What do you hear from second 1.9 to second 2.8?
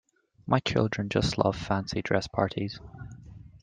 dress parties